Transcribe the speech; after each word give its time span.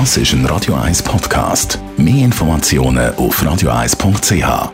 Das 0.00 0.16
ist 0.16 0.32
ein 0.32 0.44
Radio 0.46 0.74
1 0.74 1.04
Podcast. 1.04 1.78
Mehr 1.96 2.24
Informationen 2.24 3.14
auf 3.14 3.40
radio1.ch. 3.40 4.72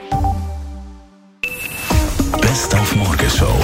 Best 2.40 2.74
auf 2.74 2.96
Morgenshow 2.96 3.54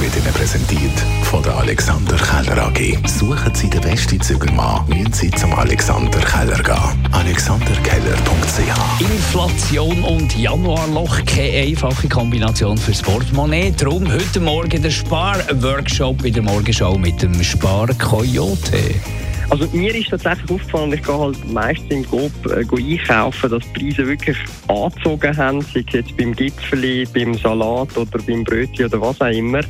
wird 0.00 0.14
Ihnen 0.18 0.34
präsentiert 0.34 0.92
von 1.22 1.42
der 1.42 1.56
Alexander 1.56 2.16
Keller 2.18 2.66
AG. 2.66 2.98
Suchen 3.08 3.54
Sie 3.54 3.70
den 3.70 3.80
besten 3.80 4.20
Zügelmann, 4.20 4.86
müssen 4.86 5.14
Sie 5.14 5.30
zum 5.30 5.54
Alexander 5.54 6.18
Keller 6.18 6.62
gehen. 6.62 7.08
AlexanderKeller.ch 7.12 9.00
Inflation 9.00 10.04
und 10.04 10.36
Januarloch, 10.36 11.24
keine 11.24 11.68
einfache 11.68 12.06
Kombination 12.06 12.76
fürs 12.76 13.00
Portemonnaie. 13.00 13.72
Darum 13.78 14.12
heute 14.12 14.40
Morgen 14.40 14.82
der 14.82 14.90
Spar-Workshop 14.90 16.22
in 16.22 16.34
der 16.34 16.42
Morgenschau 16.42 16.98
mit 16.98 17.22
dem 17.22 17.42
Spar-Coyote. 17.42 19.21
Also 19.52 19.68
mir 19.74 19.94
ist 19.94 20.08
tatsächlich 20.08 20.50
aufgefallen, 20.50 20.94
ich 20.94 21.02
gehe 21.02 21.18
halt 21.18 21.52
meistens 21.52 21.90
im 21.90 22.08
Coop 22.08 22.32
äh, 22.46 22.64
einkaufen, 22.64 23.50
dass 23.50 23.62
die 23.64 23.80
Preise 23.80 24.06
wirklich 24.08 24.38
angezogen 24.66 25.36
haben, 25.36 25.60
sei 25.60 25.84
es 25.86 25.92
jetzt 25.92 26.16
beim 26.16 26.34
Gipfeli, 26.34 27.06
beim 27.12 27.34
Salat 27.34 27.94
oder 27.94 28.18
beim 28.26 28.44
Brötchen 28.44 28.86
oder 28.86 28.98
was 29.02 29.20
auch 29.20 29.26
immer. 29.26 29.60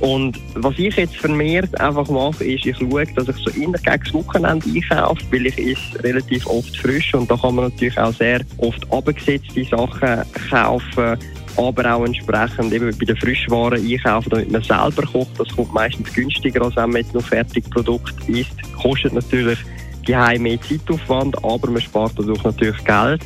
Und 0.00 0.40
was 0.54 0.76
ich 0.76 0.96
jetzt 0.96 1.14
vermehrt 1.14 1.80
einfach 1.80 2.08
mache, 2.08 2.42
ist, 2.46 2.66
ich 2.66 2.76
schaue, 2.78 3.06
dass 3.14 3.28
ich 3.28 3.36
so 3.36 3.50
immer 3.50 3.78
gegen 3.78 4.02
das 4.02 4.12
Wochenende 4.12 4.66
einkaufe, 4.74 5.22
weil 5.30 5.46
ich 5.46 5.58
esse 5.58 6.02
relativ 6.02 6.44
oft 6.48 6.76
frisch 6.76 7.14
und 7.14 7.30
da 7.30 7.36
kann 7.36 7.54
man 7.54 7.66
natürlich 7.66 7.96
auch 7.96 8.12
sehr 8.14 8.40
oft 8.56 8.92
abgesetzte 8.92 9.64
Sachen 9.66 10.24
kaufen 10.50 11.16
aber 11.58 11.94
auch 11.94 12.04
entsprechend 12.04 12.72
eben 12.72 12.96
bei 12.96 13.04
den 13.04 13.16
Frischwaren 13.16 13.84
einkaufen, 13.84 14.30
damit 14.30 14.50
man 14.50 14.62
selber 14.62 15.02
kocht. 15.02 15.38
Das 15.38 15.48
kommt 15.54 15.74
meistens 15.74 16.12
günstiger, 16.12 16.62
als 16.62 16.76
wenn 16.76 16.90
man 16.90 17.02
jetzt 17.02 17.14
noch 17.14 17.22
Fertigprodukt 17.22 18.28
isst. 18.28 18.54
Kostet 18.80 19.12
natürlich 19.12 19.58
geheim 20.06 20.42
mehr 20.42 20.60
Zeitaufwand, 20.60 21.36
aber 21.44 21.70
man 21.70 21.82
spart 21.82 22.12
dadurch 22.16 22.42
natürlich 22.44 22.84
Geld. 22.84 23.22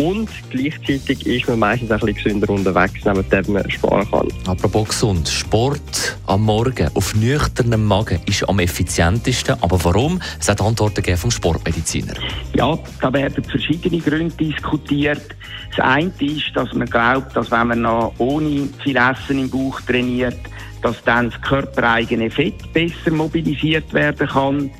Und 0.00 0.30
gleichzeitig 0.48 1.26
ist 1.26 1.46
man 1.46 1.58
meistens 1.58 1.90
ein 1.90 1.98
bisschen 1.98 2.40
gesünder 2.40 2.48
unterwegs, 2.48 3.04
neben 3.04 3.28
dem 3.28 3.52
man 3.52 3.70
sparen 3.70 4.10
kann. 4.10 4.28
Apropos 4.46 4.88
gesund, 4.88 5.28
Sport 5.28 6.16
am 6.26 6.42
Morgen 6.44 6.88
auf 6.94 7.14
nüchternem 7.14 7.84
Magen 7.84 8.18
ist 8.24 8.48
am 8.48 8.60
effizientesten. 8.60 9.56
Aber 9.60 9.84
warum? 9.84 10.18
Es 10.38 10.48
hat 10.48 10.62
Antworten 10.62 11.04
vom 11.18 11.30
Sportmediziner. 11.30 12.14
Ja, 12.54 12.78
da 13.02 13.12
werden 13.12 13.44
verschiedene 13.44 13.98
Gründe 13.98 14.34
diskutiert. 14.36 15.36
Das 15.76 15.84
eine 15.84 16.10
ist, 16.20 16.50
dass 16.54 16.72
man 16.72 16.88
glaubt, 16.88 17.36
dass 17.36 17.50
wenn 17.50 17.66
man 17.66 17.82
noch 17.82 18.14
ohne 18.16 18.70
viel 18.82 18.96
Essen 18.96 19.38
im 19.38 19.50
Bauch 19.50 19.82
trainiert, 19.82 20.38
dass 20.80 20.96
dann 21.04 21.28
das 21.28 21.38
körpereigene 21.42 22.30
Fett 22.30 22.72
besser 22.72 23.10
mobilisiert 23.10 23.92
werden 23.92 24.26
kann. 24.26 24.70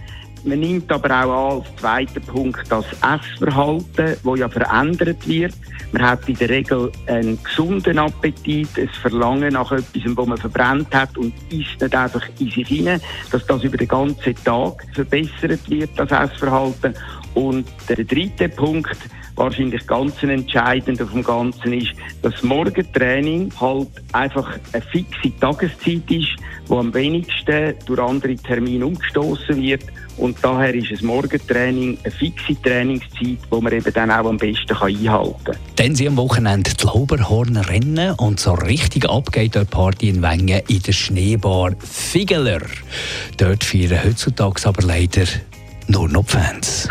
Man 0.45 0.61
nimmt 0.61 0.91
aber 0.91 1.25
auch 1.25 1.51
an, 1.51 1.59
als 1.59 1.77
zweiter 1.77 2.21
Punkt 2.21 2.65
das 2.71 2.87
Essverhalten, 2.95 4.17
das 4.25 4.39
ja 4.39 4.49
verändert 4.49 5.29
wird. 5.29 5.55
Man 5.93 6.03
hat 6.03 6.29
in 6.29 6.37
der 6.37 6.49
Regel 6.49 6.91
einen 7.07 7.43
gesunden 7.43 7.99
Appetit, 7.99 8.69
ein 8.79 8.89
Verlangen 8.89 9.53
nach 9.55 9.73
etwas, 9.73 10.17
was 10.17 10.27
man 10.27 10.39
verbrennt 10.39 10.95
hat 10.95 11.17
und 11.19 11.35
isst 11.51 11.81
nicht 11.81 11.95
einfach 11.95 12.23
in 12.39 12.51
sich 12.51 12.69
hinein, 12.69 13.01
dass 13.33 13.45
das 13.47 13.65
über 13.65 13.77
den 13.77 13.89
ganzen 13.89 14.35
Tag 14.45 14.87
verbessert 14.95 15.69
wird, 15.69 15.91
das 15.97 16.11
Essverhalten. 16.11 16.95
Und 17.35 17.67
der 17.89 18.05
dritte 18.05 18.49
Punkt, 18.49 18.97
wahrscheinlich 19.41 19.87
ganz 19.87 20.23
entscheidend 20.23 21.01
auf 21.01 21.13
dem 21.13 21.25
Ganzen 21.25 21.73
ist, 21.73 21.93
dass 22.23 22.35
das 22.35 22.43
Morgentraining 22.43 23.51
halt 23.59 23.89
einfach 24.13 24.59
eine 24.73 24.83
fixe 24.83 25.33
Tageszeit 25.41 26.11
ist, 26.11 26.29
wo 26.67 26.79
am 26.79 26.93
wenigsten 26.93 27.75
durch 27.87 28.01
andere 28.01 28.37
Termine 28.37 28.87
umgestoßen 28.87 29.61
wird. 29.61 29.85
Und 30.19 30.37
daher 30.43 30.75
ist 30.75 30.91
das 30.91 31.01
Morgentraining 31.01 31.97
eine 32.05 32.13
fixe 32.13 32.61
Trainingszeit, 32.63 33.39
wo 33.49 33.61
man 33.63 33.73
eben 33.73 33.93
dann 33.95 34.11
auch 34.11 34.29
am 34.29 34.37
besten 34.37 34.77
einhalten 34.77 35.45
kann. 35.45 35.57
Dann 35.77 35.95
sie 35.95 36.07
am 36.07 36.19
Wochenende 36.19 36.71
die 36.75 36.85
Lauberhorn 36.85 37.57
rennen 37.57 38.15
und 38.17 38.39
so 38.39 38.53
richtig 38.53 39.09
abgeht 39.09 39.57
dort 39.57 39.71
Party 39.71 40.11
in 40.11 40.21
Wengen 40.21 40.61
in 40.69 40.83
der 40.83 40.93
Schneebar 40.93 41.73
Figeler. 41.79 42.61
Dort 43.39 43.65
feiern 43.65 44.05
heutzutage 44.05 44.69
aber 44.69 44.83
leider 44.83 45.25
nur 45.89 46.09
noch 46.09 46.27
Fans. 46.27 46.89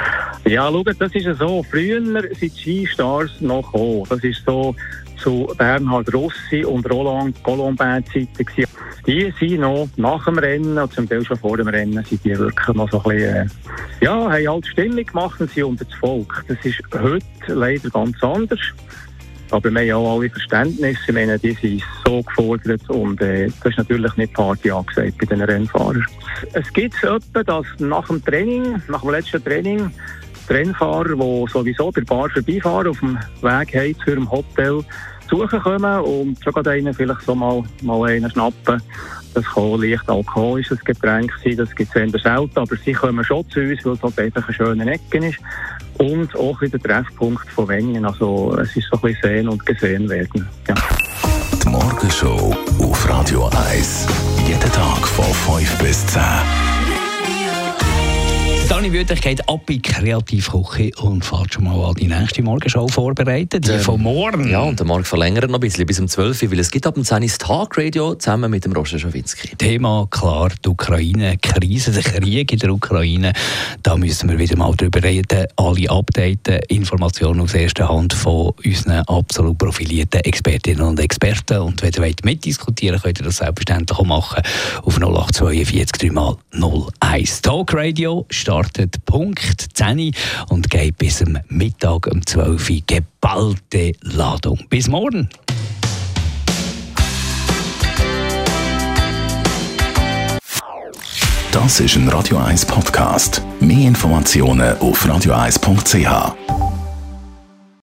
Ja, 0.50 0.68
schau, 0.72 0.82
das 0.82 1.14
ist 1.14 1.26
ja 1.28 1.36
so. 1.36 1.62
Früher 1.62 2.02
sind 2.02 2.42
die 2.42 2.50
Skistars 2.50 3.40
noch 3.40 3.72
gekommen. 3.72 4.04
Das 4.10 4.24
ist 4.24 4.44
so 4.44 4.76
zu 5.22 5.48
Bernhard 5.56 6.12
Rossi 6.12 6.66
und 6.66 6.90
Roland 6.90 7.44
Colombin-Zeiten 7.44 8.66
Die 9.06 9.32
sind 9.40 9.60
noch 9.60 9.88
nach 9.98 10.26
dem 10.26 10.40
Rennen, 10.40 10.76
und 10.76 10.92
zum 10.92 11.08
Teil 11.08 11.24
schon 11.24 11.38
vor 11.38 11.56
dem 11.56 11.68
Rennen, 11.68 12.04
sind 12.04 12.26
die 12.26 12.36
wirklich 12.36 12.76
noch 12.76 12.90
so 12.90 12.98
ein 13.04 13.16
bisschen, 13.16 13.36
äh, 13.36 13.48
ja, 14.02 14.16
haben 14.16 14.48
halt 14.48 14.66
Stimmung 14.66 15.06
gemacht 15.06 15.40
und 15.40 15.52
sind 15.52 15.66
unter 15.66 15.86
das 15.86 15.94
Volk. 15.94 16.44
Das 16.48 16.58
ist 16.64 16.82
heute 16.96 17.26
leider 17.50 17.88
ganz 17.92 18.16
anders. 18.24 18.60
Aber 19.52 19.70
wir 19.70 19.94
haben 19.94 20.04
auch 20.04 20.20
alle 20.20 20.32
Verständnis. 20.32 20.98
Ich 21.08 21.14
meine, 21.14 21.38
die 21.38 21.54
sind 21.54 21.84
so 22.06 22.24
gefordert 22.24 22.90
und 22.90 23.22
äh, 23.22 23.50
das 23.64 23.74
ist 23.74 23.78
natürlich 23.78 24.16
nicht 24.18 24.34
Party 24.34 24.72
angesagt 24.72 25.16
bei 25.20 25.26
den 25.28 25.42
Rennfahrern. 25.42 26.06
Es 26.54 26.72
gibt 26.74 26.96
etwa, 27.04 27.44
dass 27.44 27.66
nach 27.78 28.08
dem 28.08 28.24
Training, 28.24 28.82
nach 28.88 29.02
dem 29.02 29.12
letzten 29.12 29.44
Training, 29.44 29.92
Rennfahrer, 30.50 31.16
die 31.16 31.52
sowieso 31.52 31.92
der 31.92 32.02
Bar 32.02 32.30
vorbeifahren, 32.30 32.88
auf 32.88 33.00
dem 33.00 33.18
Weg 33.42 33.76
heim 33.76 33.96
zu 34.04 34.12
ihrem 34.12 34.30
Hotel, 34.30 34.84
suchen 35.30 35.60
kommen 35.60 36.02
und 36.02 36.38
schon 36.44 36.68
einen 36.68 36.94
vielleicht 36.94 37.22
so 37.22 37.36
mal, 37.36 37.64
mal 37.84 38.10
einen 38.10 38.30
schnappen. 38.30 38.82
Das 39.34 39.46
kann 39.46 39.80
leicht 39.80 40.10
alkoholisches 40.10 40.80
Getränk 40.84 41.32
sein, 41.44 41.58
das 41.58 41.74
gibt 41.76 41.96
es 41.96 42.02
eher 42.02 42.20
selten, 42.20 42.60
aber 42.60 42.76
sie 42.76 42.94
kommen 42.94 43.24
schon 43.24 43.48
zu 43.50 43.60
uns, 43.60 43.86
weil 43.86 43.94
es 43.94 44.02
halt 44.02 44.20
einfach 44.20 44.48
eine 44.48 44.54
schöne 44.54 44.92
Ecke 44.92 45.28
ist. 45.28 45.38
Und 46.00 46.36
auch 46.36 46.60
wieder 46.62 46.80
der 46.80 47.04
Treffpunkt 47.04 47.48
von 47.50 47.68
Wengen, 47.68 48.06
also 48.06 48.58
es 48.60 48.76
ist 48.76 48.88
so 48.90 48.98
ein 48.98 49.02
bisschen 49.02 49.22
sehen 49.22 49.50
und 49.50 49.66
gesehen 49.66 50.10
werden. 50.10 50.48
Ja. 50.68 50.76
Die 51.64 51.70
Morgenshow 51.70 52.56
auf 52.80 53.10
Radio 53.10 53.50
1. 53.70 54.08
Jeden 54.48 54.72
Tag 54.72 55.08
von 55.08 55.26
5 55.26 55.78
bis 55.78 56.08
10. 56.08 56.22
Dani 58.70 58.94
Wüthrich 58.94 59.22
geht 59.22 59.50
ab 59.50 59.68
in 59.68 59.82
Kreativküche 59.82 60.92
und 61.02 61.26
fährt 61.26 61.56
schon 61.56 61.64
mal 61.64 61.90
an 61.90 61.96
die 61.96 62.06
nächste 62.06 62.44
Morgenshow 62.44 62.88
vorbereitet, 62.88 63.68
die 63.68 63.72
ähm, 63.72 63.80
von 63.80 64.00
morgen. 64.00 64.48
Ja, 64.48 64.62
und 64.62 64.78
der 64.78 64.86
Morgen 64.86 65.04
verlängert 65.04 65.50
noch 65.50 65.58
ein 65.58 65.60
bisschen 65.60 65.88
bis 65.88 66.00
um 66.00 66.08
12 66.08 66.44
Uhr, 66.44 66.52
weil 66.52 66.60
es 66.60 66.70
gibt 66.70 66.86
ab 66.86 66.94
dem 66.94 67.04
10 67.04 67.24
Uhr 67.24 67.30
Tagradio 67.30 68.14
zusammen 68.14 68.52
mit 68.52 68.66
dem 68.66 68.74
Roger 68.74 69.00
Schawinski. 69.00 69.56
Thema 69.58 70.08
klar, 70.12 70.52
die 70.64 70.70
Ukraine-Krise, 70.70 71.92
der 71.94 72.04
Krieg 72.04 72.54
in 72.54 72.60
der 72.60 72.72
Ukraine. 72.72 73.34
Da 73.82 73.98
müssen 73.98 74.30
wir 74.30 74.38
wieder 74.38 74.56
mal 74.56 74.76
drüber 74.76 75.02
reden, 75.02 75.48
alle 75.56 75.90
updaten, 75.90 76.60
Informationen 76.68 77.42
aus 77.42 77.56
erster 77.56 77.90
Hand 77.90 78.14
von 78.14 78.54
unseren 78.64 79.02
absolut 79.08 79.58
profilierten 79.58 80.22
Expertinnen 80.22 80.84
und 80.84 81.00
Experten. 81.00 81.58
Und 81.58 81.82
wenn 81.82 81.92
ihr 81.92 82.04
wollt 82.04 82.24
mitdiskutieren 82.24 83.02
könnt 83.02 83.20
ihr 83.20 83.26
das 83.26 83.38
selbstverständlich 83.38 83.98
auch 83.98 84.06
machen 84.06 84.44
auf 84.84 84.96
0842 84.96 86.12
3 86.12 86.12
mal 86.12 86.38
01. 87.02 87.42
Talkradio 87.42 88.28
startet 88.30 88.59
startet 88.60 89.06
Punkt 89.06 89.68
10 89.74 90.14
und 90.50 90.70
geht 90.70 90.98
bis 90.98 91.22
am 91.22 91.40
Mittag 91.48 92.08
um 92.08 92.26
12 92.26 92.70
Uhr 92.70 92.78
geballte 92.86 93.94
Ladung. 94.02 94.60
Bis 94.70 94.88
morgen! 94.90 95.30
Das 101.52 101.80
ist 101.80 101.96
ein 101.96 102.10
Radio 102.10 102.38
1 102.38 102.66
Podcast. 102.66 103.42
Mehr 103.60 103.88
Informationen 103.88 104.78
auf 104.80 105.06
radio1.ch. 105.06 106.59